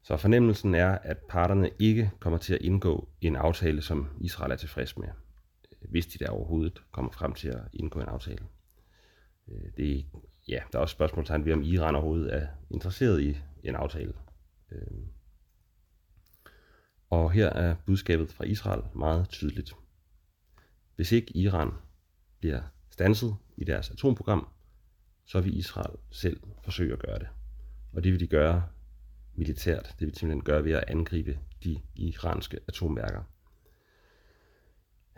Så 0.03 0.17
fornemmelsen 0.17 0.75
er, 0.75 0.99
at 0.99 1.19
parterne 1.29 1.71
ikke 1.79 2.11
kommer 2.21 2.39
til 2.39 2.55
at 2.55 2.63
indgå 2.63 3.09
en 3.21 3.37
aftale, 3.37 3.83
som 3.83 4.09
Israel 4.21 4.53
er 4.53 4.57
tilfreds 4.57 4.99
med, 4.99 5.09
hvis 5.91 6.07
de 6.07 6.19
der 6.19 6.31
overhovedet 6.31 6.83
kommer 6.93 7.13
frem 7.13 7.33
til 7.35 7.49
at 7.49 7.63
indgå 7.73 8.01
en 8.01 8.09
aftale. 8.09 8.47
Det 9.47 9.77
det, 9.77 10.07
ja, 10.49 10.61
der 10.73 10.79
er 10.79 10.83
også 10.83 10.93
spørgsmålstegn 10.93 11.45
ved, 11.45 11.53
om 11.53 11.63
Iran 11.63 11.95
overhovedet 11.95 12.35
er 12.35 12.47
interesseret 12.71 13.23
i 13.23 13.37
en 13.65 13.75
aftale. 13.75 14.13
Øh. 14.73 15.07
Og 17.11 17.33
her 17.33 17.51
er 17.51 17.77
budskabet 17.87 18.33
fra 18.33 18.45
Israel 18.45 18.83
meget 18.95 19.29
tydeligt. 19.29 19.75
Hvis 21.03 21.13
ikke 21.13 21.37
Iran 21.37 21.71
bliver 22.41 22.63
stanset 22.91 23.37
i 23.57 23.65
deres 23.65 23.91
atomprogram, 23.91 24.49
så 25.25 25.41
vil 25.41 25.57
Israel 25.57 25.97
selv 26.11 26.41
forsøge 26.65 26.93
at 26.93 26.99
gøre 26.99 27.19
det. 27.19 27.29
Og 27.93 28.05
det 28.05 28.13
vil 28.13 28.21
de 28.21 28.27
gøre 28.27 28.69
militært. 29.35 29.95
Det 29.99 30.07
vil 30.07 30.15
de 30.15 30.19
simpelthen 30.19 30.45
gøre 30.45 30.65
ved 30.65 30.73
at 30.73 30.85
angribe 30.89 31.39
de 31.65 31.81
iranske 31.97 32.59
atomværker. 32.69 33.23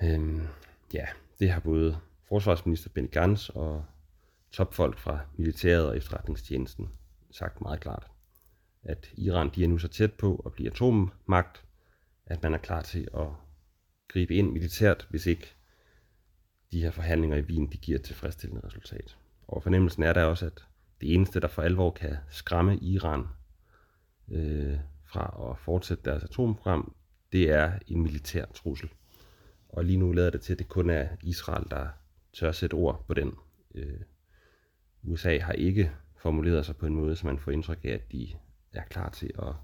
Øhm, 0.03 0.47
ja, 0.95 1.07
det 1.39 1.51
har 1.51 1.61
både 1.61 1.99
forsvarsminister 2.29 2.91
Benny 2.91 3.11
Gantz 3.11 3.49
og 3.49 3.85
topfolk 4.51 4.99
fra 4.99 5.21
militæret 5.37 5.87
og 5.87 5.97
efterretningstjenesten 5.97 6.89
sagt 7.31 7.61
meget 7.61 7.81
klart, 7.81 8.11
at 8.83 9.13
Iran 9.15 9.51
de 9.55 9.65
er 9.65 9.69
nu 9.69 9.79
så 9.79 9.89
tæt 9.89 10.13
på 10.13 10.43
at 10.47 10.53
blive 10.53 10.71
atommagt, 10.71 11.65
at 12.27 12.43
man 12.43 12.55
er 12.55 12.59
klar 12.59 12.83
til 12.83 13.09
at 13.15 13.29
gribe 14.09 14.35
ind 14.35 14.53
militært, 14.53 15.07
hvis 15.11 15.27
ikke 15.27 15.55
de 16.75 16.83
her 16.83 16.91
forhandlinger 16.91 17.37
i 17.37 17.41
Wien 17.41 17.67
de 17.73 17.77
giver 17.77 17.99
et 17.99 18.05
tilfredsstillende 18.05 18.67
resultat. 18.67 19.17
Og 19.49 19.63
fornemmelsen 19.63 20.03
er 20.03 20.13
der 20.13 20.25
også, 20.25 20.47
at 20.47 20.65
det 21.01 21.15
eneste, 21.15 21.41
der 21.41 21.49
for 21.49 21.63
alvor 21.63 21.91
kan 21.91 22.17
skræmme 22.31 22.79
Iran 22.79 23.27
øh, 24.31 24.79
fra 25.05 25.51
at 25.51 25.59
fortsætte 25.59 26.05
deres 26.05 26.25
atomprogram, 26.25 26.95
det 27.33 27.51
er 27.51 27.73
en 27.87 28.03
militær 28.03 28.45
trussel. 28.45 28.91
Og 29.69 29.85
lige 29.85 29.99
nu 29.99 30.13
lader 30.13 30.31
det 30.31 30.41
til, 30.41 30.53
at 30.53 30.59
det 30.59 30.69
kun 30.69 30.91
er 30.91 31.09
Israel, 31.23 31.71
der 31.71 31.89
tør 32.33 32.53
sætte 32.53 32.75
ord 32.75 33.05
på 33.07 33.15
den. 33.15 33.35
Øh, 33.75 34.01
USA 35.03 35.39
har 35.39 35.53
ikke 35.53 35.91
formuleret 36.17 36.67
sig 36.67 36.77
på 36.77 36.87
en 36.87 36.95
måde, 36.95 37.17
så 37.17 37.27
man 37.27 37.39
får 37.39 37.51
indtryk 37.51 37.85
af, 37.85 37.89
at 37.89 38.13
de 38.13 38.29
er 38.73 38.83
klar 38.85 39.11
til 39.11 39.31
at 39.39 39.55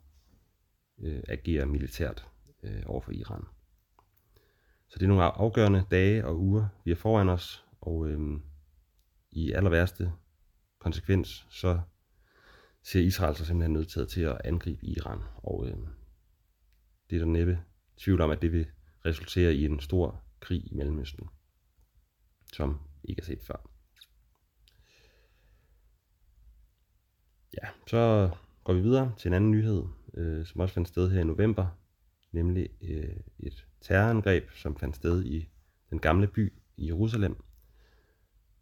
øh, 0.99 1.23
agere 1.29 1.67
militært 1.67 2.27
øh, 2.63 2.83
over 2.87 3.01
for 3.01 3.13
Iran. 3.13 3.45
Så 4.91 4.99
det 4.99 5.03
er 5.03 5.09
nogle 5.09 5.23
afgørende 5.23 5.87
dage 5.91 6.27
og 6.27 6.41
uger, 6.41 6.69
vi 6.85 6.91
er 6.91 6.97
foran 6.97 7.29
os, 7.29 7.65
og 7.81 8.09
øh, 8.09 8.41
i 9.31 9.53
aller 9.53 9.71
værste 9.71 10.13
konsekvens, 10.79 11.47
så 11.51 11.81
ser 12.83 13.01
Israel 13.01 13.37
sig 13.37 13.47
simpelthen 13.47 13.73
nødt 13.73 14.09
til 14.09 14.21
at 14.21 14.41
angribe 14.45 14.87
Iran. 14.87 15.21
Og 15.37 15.67
øh, 15.69 15.77
det 17.11 17.17
er 17.17 17.19
der 17.19 17.27
næppe 17.27 17.61
tvivl 17.97 18.21
om, 18.21 18.31
at 18.31 18.43
det 18.43 18.53
vil 18.53 18.67
resultere 19.07 19.55
i 19.55 19.65
en 19.65 19.81
stor 19.81 20.23
krig 20.41 20.73
i 20.73 20.75
Mellemøsten, 20.75 21.29
som 22.53 22.81
ikke 23.05 23.21
er 23.21 23.25
set 23.25 23.43
før. 23.43 23.71
Ja, 27.63 27.69
så 27.87 28.31
går 28.65 28.73
vi 28.73 28.81
videre 28.81 29.15
til 29.19 29.29
en 29.29 29.35
anden 29.35 29.51
nyhed, 29.51 29.85
øh, 30.15 30.47
som 30.47 30.61
også 30.61 30.75
fandt 30.75 30.89
sted 30.89 31.11
her 31.11 31.21
i 31.21 31.25
november, 31.25 31.67
nemlig 32.33 32.69
øh, 32.83 33.17
et 33.39 33.67
terrorangreb, 33.81 34.51
som 34.51 34.77
fandt 34.77 34.97
sted 34.97 35.25
i 35.25 35.49
den 35.91 35.99
gamle 35.99 36.27
by 36.27 36.53
i 36.77 36.87
Jerusalem. 36.87 37.37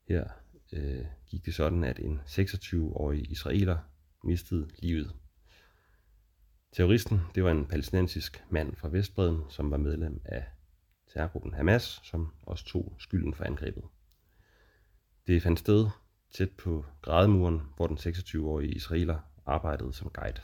Her 0.09 0.29
øh, 0.73 1.05
gik 1.27 1.47
det 1.47 1.55
sådan, 1.55 1.85
at 1.85 1.99
en 1.99 2.21
26-årig 2.27 3.31
israeler 3.31 3.79
mistede 4.25 4.71
livet. 4.79 5.15
Terroristen, 6.73 7.21
det 7.35 7.45
var 7.45 7.51
en 7.51 7.67
palæstinensisk 7.67 8.45
mand 8.51 8.77
fra 8.77 8.89
Vestbreden, 8.89 9.43
som 9.49 9.71
var 9.71 9.77
medlem 9.77 10.21
af 10.25 10.45
terrorgruppen 11.13 11.55
Hamas, 11.55 12.01
som 12.05 12.33
også 12.43 12.65
tog 12.65 12.97
skylden 12.99 13.35
for 13.35 13.45
angrebet. 13.45 13.83
Det 15.27 15.43
fandt 15.43 15.59
sted 15.59 15.91
tæt 16.35 16.51
på 16.51 16.85
Grademuren, 17.03 17.61
hvor 17.77 17.87
den 17.87 17.99
26-årige 17.99 18.73
israeler 18.73 19.19
arbejdede 19.47 19.93
som 19.93 20.11
guide. 20.11 20.41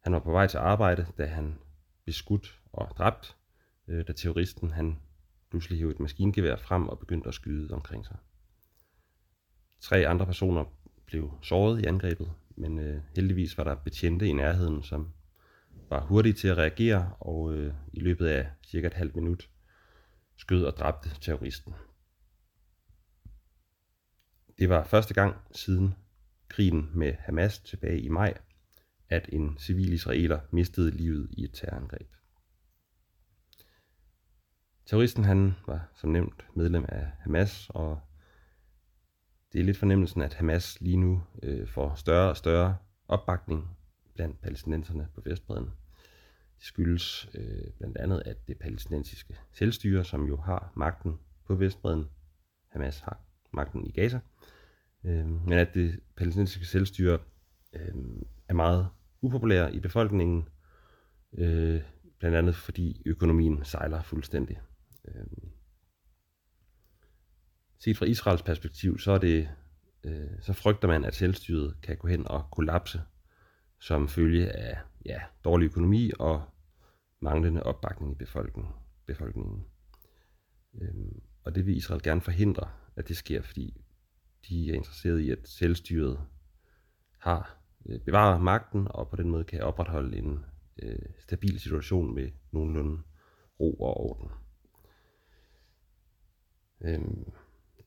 Han 0.00 0.12
var 0.12 0.18
på 0.18 0.32
vej 0.32 0.46
til 0.46 0.58
arbejde, 0.58 1.06
da 1.18 1.26
han 1.26 1.58
blev 2.04 2.12
skudt 2.12 2.60
og 2.72 2.88
dræbt, 2.98 3.36
øh, 3.88 4.04
da 4.06 4.12
terroristen 4.12 4.70
han 4.70 4.98
pludselig 5.50 5.78
hævde 5.78 5.94
et 5.94 6.00
maskingevær 6.00 6.56
frem 6.56 6.88
og 6.88 6.98
begyndte 6.98 7.28
at 7.28 7.34
skyde 7.34 7.74
omkring 7.74 8.06
sig. 8.06 8.16
Tre 9.80 10.06
andre 10.06 10.26
personer 10.26 10.64
blev 11.06 11.32
såret 11.42 11.80
i 11.80 11.84
angrebet, 11.84 12.32
men 12.56 12.78
øh, 12.78 13.02
heldigvis 13.16 13.58
var 13.58 13.64
der 13.64 13.74
betjente 13.74 14.26
i 14.26 14.32
nærheden, 14.32 14.82
som 14.82 15.12
var 15.90 16.00
hurtige 16.00 16.32
til 16.32 16.48
at 16.48 16.56
reagere, 16.58 17.12
og 17.20 17.54
øh, 17.54 17.74
i 17.92 18.00
løbet 18.00 18.26
af 18.26 18.50
cirka 18.66 18.86
et 18.86 18.94
halvt 18.94 19.16
minut 19.16 19.50
skød 20.36 20.64
og 20.64 20.76
dræbte 20.76 21.10
terroristen. 21.20 21.74
Det 24.58 24.68
var 24.68 24.84
første 24.84 25.14
gang 25.14 25.36
siden 25.52 25.94
krigen 26.48 26.90
med 26.94 27.12
Hamas 27.18 27.58
tilbage 27.58 28.00
i 28.00 28.08
maj, 28.08 28.38
at 29.08 29.28
en 29.32 29.58
civil 29.58 29.92
israeler 29.92 30.40
mistede 30.50 30.90
livet 30.90 31.28
i 31.32 31.44
et 31.44 31.52
terrorangreb. 31.52 32.17
Terroristen 34.88 35.24
han 35.24 35.54
var 35.66 35.88
som 35.94 36.10
nævnt 36.10 36.46
medlem 36.54 36.84
af 36.88 37.06
Hamas, 37.20 37.70
og 37.70 38.00
det 39.52 39.60
er 39.60 39.64
lidt 39.64 39.76
fornemmelsen, 39.76 40.22
at 40.22 40.34
Hamas 40.34 40.80
lige 40.80 40.96
nu 40.96 41.22
øh, 41.42 41.68
får 41.68 41.94
større 41.94 42.30
og 42.30 42.36
større 42.36 42.76
opbakning 43.08 43.76
blandt 44.14 44.40
palæstinenserne 44.40 45.08
på 45.14 45.20
Vestbreden. 45.24 45.64
Det 46.56 46.64
skyldes 46.64 47.28
øh, 47.34 47.70
blandt 47.78 47.96
andet, 47.96 48.22
at 48.26 48.48
det 48.48 48.58
palæstinensiske 48.58 49.38
selvstyre, 49.52 50.04
som 50.04 50.24
jo 50.24 50.36
har 50.36 50.72
magten 50.76 51.18
på 51.46 51.54
Vestbreden, 51.54 52.08
Hamas 52.68 53.00
har 53.00 53.20
magten 53.52 53.86
i 53.86 53.90
Gaza, 53.90 54.20
øh, 55.04 55.26
men 55.26 55.52
at 55.52 55.74
det 55.74 56.00
palæstinensiske 56.16 56.66
selvstyre 56.66 57.18
øh, 57.72 57.94
er 58.48 58.54
meget 58.54 58.88
upopulær 59.20 59.68
i 59.68 59.80
befolkningen, 59.80 60.48
øh, 61.32 61.82
blandt 62.18 62.36
andet 62.36 62.56
fordi 62.56 63.02
økonomien 63.06 63.64
sejler 63.64 64.02
fuldstændig. 64.02 64.60
Øh, 65.14 65.50
set 67.78 67.96
fra 67.96 68.06
Israels 68.06 68.42
perspektiv, 68.42 68.98
så, 68.98 69.12
er 69.12 69.18
det, 69.18 69.48
øh, 70.04 70.42
så 70.42 70.52
frygter 70.52 70.88
man, 70.88 71.04
at 71.04 71.14
selvstyret 71.14 71.76
kan 71.82 71.96
gå 71.96 72.08
hen 72.08 72.28
og 72.28 72.50
kollapse 72.50 73.02
som 73.80 74.08
følge 74.08 74.52
af 74.52 74.78
ja, 75.06 75.20
dårlig 75.44 75.66
økonomi 75.66 76.10
og 76.18 76.42
manglende 77.20 77.62
opbakning 77.62 78.12
i 78.12 78.14
befolkningen. 78.14 78.72
befolkningen. 79.06 79.64
Øhm, 80.80 81.22
og 81.44 81.54
det 81.54 81.66
vil 81.66 81.76
Israel 81.76 82.02
gerne 82.02 82.20
forhindre, 82.20 82.70
at 82.96 83.08
det 83.08 83.16
sker, 83.16 83.42
fordi 83.42 83.84
de 84.48 84.70
er 84.70 84.74
interesseret 84.74 85.18
i, 85.18 85.30
at 85.30 85.48
selvstyret 85.48 86.20
har 87.18 87.60
øh, 87.86 88.00
bevarer 88.00 88.38
magten 88.38 88.88
og 88.90 89.10
på 89.10 89.16
den 89.16 89.30
måde 89.30 89.44
kan 89.44 89.62
opretholde 89.62 90.18
en 90.18 90.44
øh, 90.82 91.08
stabil 91.18 91.60
situation 91.60 92.14
med 92.14 92.30
nogenlunde 92.52 93.02
ro 93.60 93.74
og 93.74 94.00
orden. 94.00 94.30
Øhm, 96.80 97.30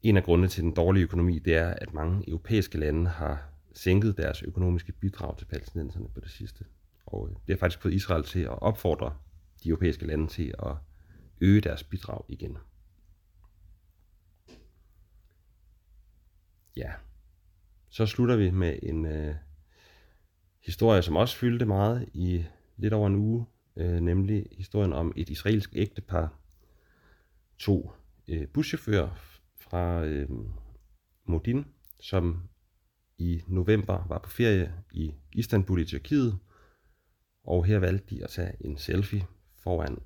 en 0.03 0.17
af 0.17 0.23
grundene 0.23 0.47
til 0.47 0.63
den 0.63 0.73
dårlige 0.73 1.03
økonomi, 1.03 1.39
det 1.39 1.55
er, 1.55 1.69
at 1.69 1.93
mange 1.93 2.29
europæiske 2.29 2.77
lande 2.77 3.07
har 3.07 3.49
sænket 3.73 4.17
deres 4.17 4.43
økonomiske 4.43 4.91
bidrag 4.91 5.37
til 5.37 5.45
palæstinenserne 5.45 6.09
på 6.09 6.19
det 6.19 6.31
sidste. 6.31 6.65
Og 7.05 7.29
øh, 7.29 7.35
det 7.35 7.55
har 7.55 7.57
faktisk 7.57 7.81
fået 7.81 7.93
Israel 7.93 8.23
til 8.23 8.39
at 8.39 8.61
opfordre 8.61 9.15
de 9.63 9.69
europæiske 9.69 10.07
lande 10.07 10.27
til 10.27 10.53
at 10.59 10.75
øge 11.41 11.61
deres 11.61 11.83
bidrag 11.83 12.25
igen. 12.27 12.57
Ja, 16.75 16.91
så 17.89 18.05
slutter 18.05 18.35
vi 18.35 18.51
med 18.51 18.79
en 18.83 19.05
øh, 19.05 19.11
historie 19.11 19.37
historie, 20.65 21.01
som 21.01 21.15
også 21.15 21.37
fyldte 21.37 21.65
meget 21.65 22.09
i 22.13 22.45
lidt 22.77 22.93
over 22.93 23.07
en 23.07 23.15
uge, 23.15 23.45
øh, 23.75 23.99
nemlig 23.99 24.47
historien 24.51 24.93
om 24.93 25.13
et 25.15 25.29
israelsk 25.29 25.69
ægtepar, 25.73 26.33
to 27.57 27.91
øh, 28.31 28.47
buschauffør 28.47 29.09
fra 29.59 30.05
øh, 30.05 30.29
Modin, 31.25 31.65
som 31.99 32.49
i 33.17 33.41
november 33.47 34.05
var 34.07 34.19
på 34.19 34.29
ferie 34.29 34.73
i 34.91 35.13
Istanbul 35.33 35.81
i 35.81 35.85
Tyrkiet, 35.85 36.39
og 37.43 37.65
her 37.65 37.79
valgte 37.79 38.15
de 38.15 38.23
at 38.23 38.29
tage 38.29 38.53
en 38.59 38.77
selfie 38.77 39.25
foran 39.63 39.97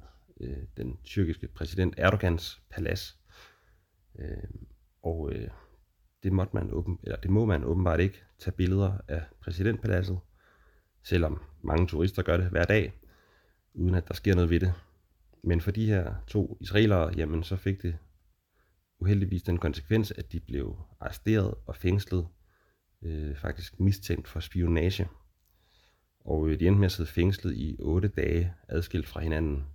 øh, 0.42 0.58
den 0.78 0.98
tyrkiske 1.04 1.48
præsident 1.48 1.94
Erdogans 1.98 2.62
palads. 2.70 3.20
Øh, 4.20 4.44
og 5.04 5.32
øh, 5.34 5.48
det, 6.24 6.34
måtte 6.34 6.56
man 6.56 6.72
åben, 6.72 7.00
eller 7.04 7.18
det 7.18 7.32
må 7.32 7.46
man 7.46 7.64
åbenbart 7.64 8.00
ikke 8.00 8.24
tage 8.40 8.56
billeder 8.56 8.98
af 9.08 9.24
præsidentpaladset, 9.42 10.20
selvom 11.04 11.42
mange 11.62 11.88
turister 11.88 12.24
gør 12.24 12.38
det 12.38 12.50
hver 12.50 12.64
dag, 12.64 12.94
uden 13.74 13.96
at 13.96 14.08
der 14.08 14.14
sker 14.14 14.36
noget 14.36 14.50
ved 14.50 14.60
det. 14.60 14.74
Men 15.44 15.62
for 15.62 15.72
de 15.72 15.86
her 15.86 16.16
to 16.28 16.58
israelere, 16.62 17.14
jamen 17.18 17.44
så 17.44 17.56
fik 17.56 17.82
det 17.82 17.98
uheldigvis 19.00 19.44
den 19.44 19.58
konsekvens, 19.58 20.12
at 20.12 20.32
de 20.32 20.40
blev 20.40 20.78
arresteret 21.00 21.54
og 21.66 21.76
fængslet, 21.76 22.28
øh, 23.02 23.36
faktisk 23.36 23.80
mistænkt 23.80 24.28
for 24.28 24.40
spionage. 24.40 25.08
Og 26.20 26.50
øh, 26.50 26.60
de 26.60 26.68
endte 26.68 26.80
med 26.80 26.86
at 26.86 26.92
sidde 26.92 27.10
fængslet 27.10 27.56
i 27.56 27.76
otte 27.80 28.08
dage, 28.08 28.54
adskilt 28.68 29.08
fra 29.08 29.20
hinanden. 29.20 29.66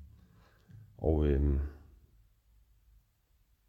Og 0.98 1.26
øh, 1.26 1.60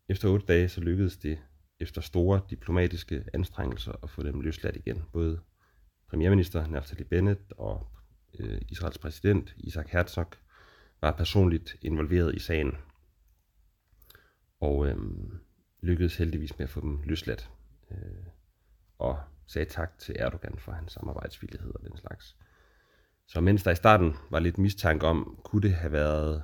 efter 0.09 0.29
otte 0.29 0.45
dage, 0.45 0.69
så 0.69 0.81
lykkedes 0.81 1.17
det 1.17 1.39
efter 1.79 2.01
store 2.01 2.41
diplomatiske 2.49 3.25
anstrengelser 3.33 3.91
at 4.03 4.09
få 4.09 4.23
dem 4.23 4.41
løsladt 4.41 4.75
igen. 4.75 5.03
Både 5.13 5.39
premierminister 6.09 6.67
Naftali 6.67 7.03
Bennett 7.03 7.53
og 7.57 7.87
øh, 8.39 8.61
Israels 8.69 8.97
præsident 8.97 9.55
Isaac 9.57 9.87
Herzog 9.91 10.27
var 11.01 11.11
personligt 11.11 11.75
involveret 11.81 12.35
i 12.35 12.39
sagen. 12.39 12.77
Og 14.61 14.87
øh, 14.87 14.97
lykkedes 15.81 16.17
heldigvis 16.17 16.57
med 16.57 16.63
at 16.63 16.69
få 16.69 16.81
dem 16.81 17.01
løsladt. 17.03 17.49
Øh, 17.91 17.97
og 18.97 19.19
sagde 19.47 19.69
tak 19.69 19.97
til 19.97 20.15
Erdogan 20.19 20.57
for 20.57 20.71
hans 20.71 20.91
samarbejdsvillighed 20.91 21.71
og 21.75 21.81
den 21.81 21.97
slags. 21.97 22.37
Så 23.27 23.41
mens 23.41 23.63
der 23.63 23.71
i 23.71 23.75
starten 23.75 24.15
var 24.29 24.39
lidt 24.39 24.57
mistanke 24.57 25.07
om, 25.07 25.39
kunne 25.43 25.61
det 25.61 25.73
have 25.73 25.91
været 25.91 26.43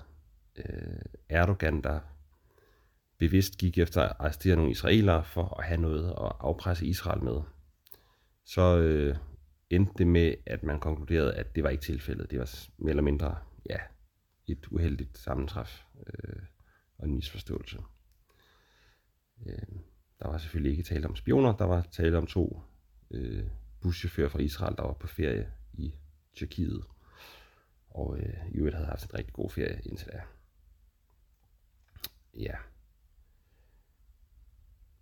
øh, 0.55 1.01
Erdogan, 1.29 1.81
der 1.81 1.99
bevidst 3.17 3.57
gik 3.57 3.77
efter 3.77 4.01
at 4.01 4.15
arrestere 4.19 4.55
nogle 4.55 4.71
israelere 4.71 5.23
for 5.23 5.59
at 5.59 5.65
have 5.65 5.81
noget 5.81 6.09
at 6.09 6.31
afpresse 6.39 6.85
Israel 6.85 7.23
med, 7.23 7.41
så 8.45 8.77
øh, 8.77 9.15
endte 9.69 9.93
det 9.97 10.07
med, 10.07 10.35
at 10.45 10.63
man 10.63 10.79
konkluderede, 10.79 11.33
at 11.33 11.55
det 11.55 11.63
var 11.63 11.69
ikke 11.69 11.83
tilfældet. 11.83 12.31
Det 12.31 12.39
var 12.39 12.67
mere 12.77 12.89
eller 12.89 13.03
mindre 13.03 13.37
ja, 13.69 13.77
et 14.47 14.67
uheldigt 14.67 15.17
sammentræf 15.17 15.83
øh, 16.07 16.41
og 16.97 17.07
en 17.07 17.15
misforståelse. 17.15 17.77
Øh, 19.45 19.79
der 20.19 20.27
var 20.27 20.37
selvfølgelig 20.37 20.71
ikke 20.71 20.83
tale 20.83 21.07
om 21.07 21.15
spioner, 21.15 21.57
der 21.57 21.65
var 21.65 21.81
tale 21.81 22.17
om 22.17 22.27
to 22.27 22.61
øh, 23.11 23.47
buschauffører 23.81 24.29
fra 24.29 24.39
Israel, 24.39 24.75
der 24.75 24.83
var 24.83 24.93
på 24.93 25.07
ferie 25.07 25.51
i 25.73 25.93
Tyrkiet. 26.33 26.83
Og 27.89 28.19
øh, 28.19 28.33
i 28.51 28.57
øvrigt 28.57 28.75
havde 28.75 28.87
haft 28.87 29.03
en 29.03 29.13
rigtig 29.13 29.33
god 29.33 29.49
ferie 29.49 29.81
indtil 29.85 30.07
da. 30.07 30.21
Ja. 32.33 32.53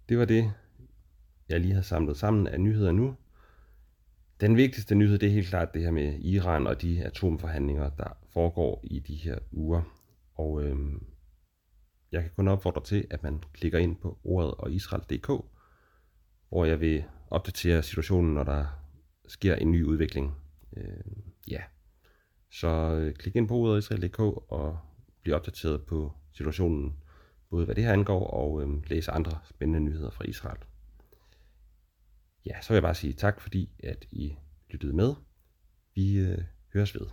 Det 0.10 0.18
var 0.18 0.26
det, 0.26 0.54
jeg 1.50 1.60
lige 1.60 1.74
har 1.74 1.82
samlet 1.82 2.18
sammen 2.18 2.48
af 2.48 2.62
nyheder 2.62 2.92
nu. 2.92 3.16
Den 4.42 4.58
vigtigste 4.58 4.96
nyhed, 4.96 5.18
det 5.18 5.28
er 5.28 5.34
helt 5.34 5.48
klart 5.48 5.74
det 5.74 5.82
her 5.82 5.92
med 5.92 6.20
Iran 6.20 6.68
og 6.68 6.82
de 6.82 7.04
atomforhandlinger, 7.04 7.90
der 7.90 8.18
foregår 8.30 8.82
i 8.84 9.00
de 9.00 9.16
her 9.16 9.40
uger. 9.52 9.82
Og 10.34 10.64
øh, 10.64 10.78
jeg 12.16 12.24
kan 12.24 12.32
kun 12.36 12.48
opfordre 12.48 12.84
til, 12.84 13.08
at 13.10 13.24
man 13.24 13.44
klikker 13.54 13.80
ind 13.80 13.96
på 13.96 14.20
ordet 14.24 14.52
og 14.52 14.72
israel.dk, 14.72 15.28
hvor 16.50 16.66
jeg 16.66 16.80
vil 16.80 17.04
opdatere 17.30 17.84
situationen, 17.84 18.34
når 18.34 18.44
der 18.44 18.66
sker 19.28 19.56
en 19.56 19.72
ny 19.72 19.84
udvikling. 19.84 20.36
Øh, 20.78 20.84
ja. 21.48 21.62
Så 22.52 22.68
øh, 22.68 23.14
klik 23.14 23.36
ind 23.36 23.48
på 23.48 23.56
ordet 23.56 23.78
israel.dk 23.80 24.20
og 24.20 24.80
bliv 25.24 25.36
opdateret 25.36 25.86
på 25.86 26.14
situationen, 26.34 26.98
både 27.50 27.66
hvad 27.66 27.76
det 27.76 27.84
her 27.84 27.94
angår, 27.94 28.28
og 28.28 28.62
øh, 28.62 28.90
læse 28.90 29.12
andre 29.12 29.40
spændende 29.50 29.80
nyheder 29.80 30.10
fra 30.10 30.26
Israel. 30.28 30.60
Ja, 32.46 32.62
så 32.62 32.70
vil 32.70 32.76
jeg 32.76 32.84
bare 32.84 32.96
sige 32.96 33.14
tak, 33.14 33.42
fordi 33.42 33.70
at 33.84 34.06
I 34.12 34.36
lyttede 34.70 34.94
med. 34.94 35.14
Vi 35.96 36.18
øh, 36.18 36.38
høres 36.74 36.96
ved. 36.96 37.08